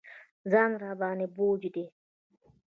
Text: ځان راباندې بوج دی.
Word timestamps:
ځان 0.51 0.71
راباندې 0.83 1.27
بوج 1.35 1.61
دی. 1.75 1.85